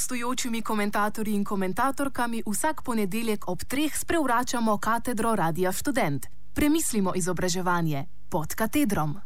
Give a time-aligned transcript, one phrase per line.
[0.00, 6.26] gostujočimi komentatorji in komentatorkami vsak ponedeljek ob treh sprevračamo katedro Radia Student.
[6.54, 9.20] Premislimo izobraževanje pod katedrom.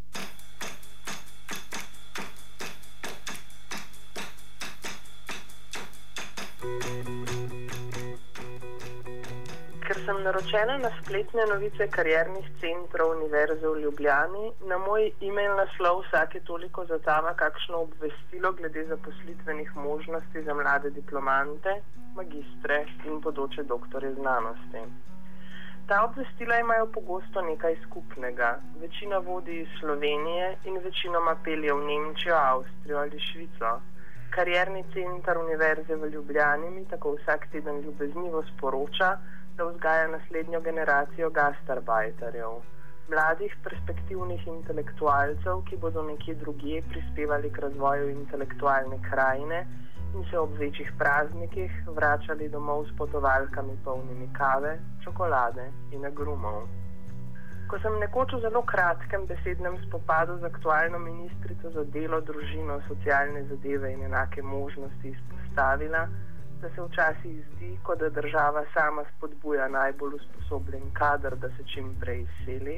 [10.04, 16.40] Sem naročena na spletne novice kariernih centrov Univerze v Ljubljani, na moj e-mail naslov vsake
[16.44, 21.80] toliko zatava kakšno obvestilo glede zaposlitvenih možnosti za mlade diplomante,
[22.16, 24.84] magistre in podoče doktore znanosti.
[25.88, 28.58] Ta obvestila imajo pogosto nekaj skupnega.
[28.80, 33.80] Večina vodi iz Slovenije in večinoma pelje v Nemčijo, Avstrijo ali Švico.
[34.34, 39.10] Karierni center Univerze v Ljubljani mi tako vsak teden ljubeznivo sporoča,
[39.56, 42.56] da vzgaja naslednjo generacijo gastarbajterjev,
[43.12, 49.66] mladih perspektivnih intelektualcev, ki bodo nekje drugje prispevali k razvoju intelektualne krajine
[50.14, 56.66] in se ob večjih praznikih vračali domov s potovalkami polnimi kave, čokolade in agrumov.
[57.74, 63.40] Ko sem nekoč v zelo kratkem besednem spopadu z aktualno ministrico za delo, družino, socialne
[63.50, 66.04] zadeve in enake možnosti izpostavila,
[66.62, 71.88] da se včasih zdi, kot da država sama spodbuja najbolj usposobljen kader, da se čim
[71.98, 72.76] prej izseli.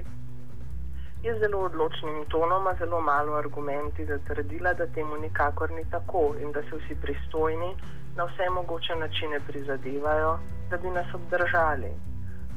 [1.23, 6.63] Je zelo odločnim tonom, zelo malo argumenti zatrdila, da temu nikakor ni tako in da
[6.63, 7.71] se vsi pristojni
[8.17, 10.39] na vse mogoče načine prizadevajo,
[10.71, 11.93] da bi nas obdržali.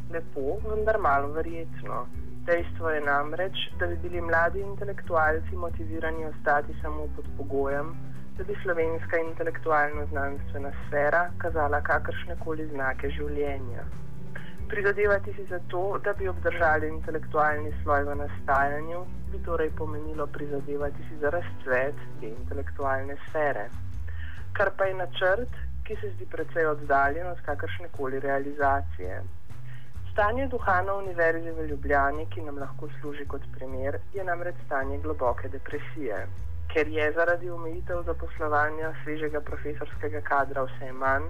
[0.09, 2.28] Lepo, vendar malo verjetno.
[2.45, 7.93] Dejstvo je namreč, da bi bili mladi intelektualci motivirani ostati samo pod pogojem,
[8.37, 13.83] da bi slovenska intelektualno-znanstvena sfera kazala kakršne koli znake življenja.
[14.69, 18.99] Prizadevati si za to, da bi obdržali intelektualni sloj v nastajanju,
[19.31, 23.65] bi torej pomenilo prizadevati si za razcvet te intelektualne sfere.
[24.53, 29.21] Kar pa je načrt, ki se zdi precej oddaljen od kakršne koli realizacije.
[30.19, 34.97] Stanje duha na Univerzi v Ljubljani, ki nam lahko služi kot primer, je namreč stanje
[34.99, 36.17] globoke depresije
[36.73, 41.23] ker je zaradi omejitev zaposlovanja svežega profesorskega kadra vse manj,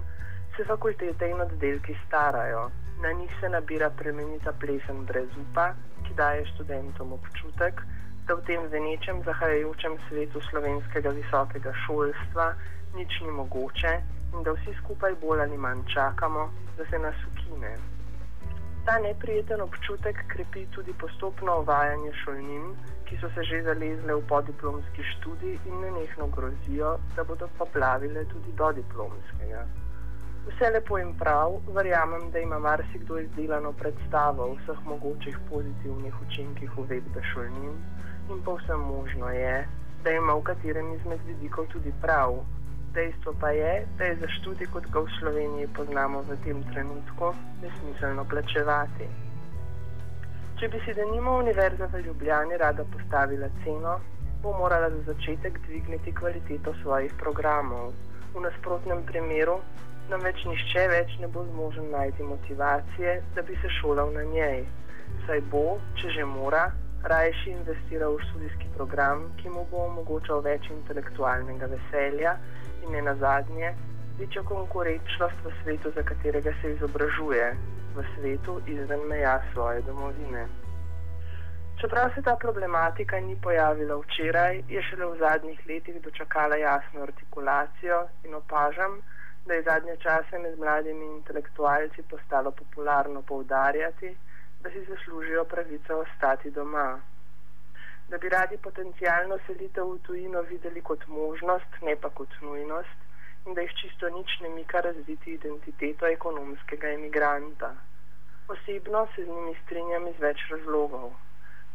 [0.56, 2.66] se fakultete in oddelki starajo.
[3.02, 5.70] Na njih se nabira premenita plesen brez upa,
[6.04, 7.80] ki daje študentom občutek,
[8.26, 12.50] da v tem venečem zahajajočem svetu slovenskega visokega šolstva
[12.98, 13.94] nič ni mogoče
[14.34, 17.72] in da vsi skupaj bolj ali manj čakamo, da se nas ukine.
[18.84, 22.70] Ta neprijeten občutek krepi tudi postopno uvajanje šolnin,
[23.04, 28.52] ki so se že zalezle v podiplomski študij in nenehno grozijo, da bodo poplavile tudi
[28.52, 29.66] do diplomskega.
[30.46, 36.78] Vse lepo in prav, verjamem, da ima marsikdo izdelano predstavo o vseh mogočih pozitivnih učinkih
[36.78, 37.76] uvedbe šolnin
[38.30, 39.68] in povsem možno je,
[40.04, 42.40] da ima v katerem izmed vidikov tudi prav.
[42.94, 47.28] Dejstvo pa je, da je za študij, kot ga v Sloveniji poznamo v tem trenutku,
[47.62, 49.06] nesmiselno plačevati.
[50.58, 53.94] Če bi si denimo Univerza v Ljubljani rada postavila ceno,
[54.42, 57.92] bo morala za začetek dvigniti kvaliteto svojih programov.
[58.34, 59.60] V nasprotnem primeru
[60.10, 64.64] nam več nišče več ne bo zmožen najti motivacije, da bi se šolal na njej.
[65.26, 66.72] Saj bo, če že mora,
[67.06, 72.34] rajši investiral v študijski program, ki mu bo omogočal več intelektualnega veselja
[72.82, 73.74] in ne nazadnje
[74.18, 77.56] večjo konkurenčnost v svetu, za katerega se izobražuje,
[77.96, 80.46] v svetu izven meja svoje domovine.
[81.80, 88.08] Čeprav se ta problematika ni pojavila včeraj, je šele v zadnjih letih dočakala jasno artikulacijo
[88.24, 89.00] in opažam,
[89.46, 94.16] da je zadnje čase med mladimi intelektualci postalo popularno poudarjati,
[94.62, 97.00] da si zaslužijo pravico ostati doma.
[98.10, 102.98] Da bi radi potencijalno selitev v tujino videli kot možnost, ne pa kot nujnost,
[103.46, 107.70] in da jih čisto nič ne mika razviti identiteto ekonomskega emigranta.
[108.48, 111.12] Osebno se z njimi strinjam iz več razlogov.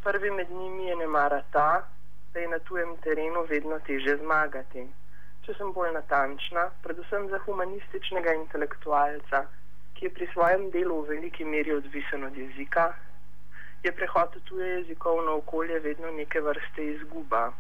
[0.04, 1.88] Prvi med njimi je nemara ta,
[2.34, 4.88] da je na tujem terenu vedno teže zmagati.
[5.46, 9.46] Če sem bolj natančna, predvsem za humanističnega intelektualca,
[9.96, 12.90] ki je pri svojem delu v veliki meri odvisen od jezika,
[13.86, 17.54] je prehod v tuje jezikovno okolje vedno neke vrste izguba.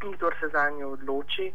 [0.00, 1.52] Kdo se za njo odloči,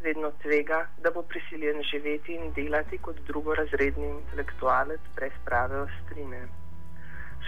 [0.00, 6.42] vedno tvega, da bo prisiljen živeti in delati kot drugorazredni intelektualec brez prave ostrine.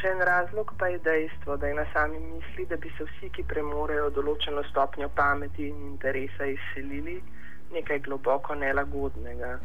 [0.01, 3.31] Še en razlog pa je dejstvo, da je na sami misli, da bi se vsi,
[3.37, 7.21] ki premorejo določeno stopnjo pameti in interesa, izselili
[7.75, 9.59] nekaj globoko nelagodnega.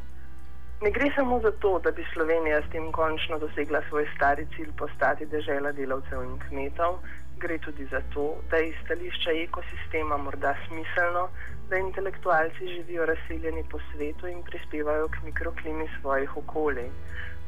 [0.81, 4.72] Ne gre samo za to, da bi Slovenija s tem končno dosegla svoj stari cilj
[4.77, 7.00] postati država delavcev in kmetov,
[7.38, 11.24] Gre tudi za to, da je iz stališča ekosistema morda smiselno,
[11.69, 16.89] da intelektualci živijo razseljeni po svetu in prispevajo k mikroklimi svojih okolij.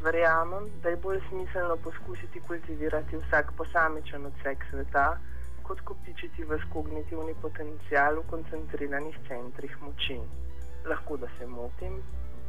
[0.03, 5.07] Verjamem, da je bolj smiselno poskusiti kultivirati vsak posamičen odsek sveta,
[5.63, 10.19] kot kopičiti v kognitivni potencial v koncentriranih centrih moči.
[10.85, 12.01] Lahko da se motim,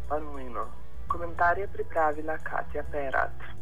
[0.08, 0.66] Пануємо.
[1.08, 3.57] Komentarje pripravila Katja Perat.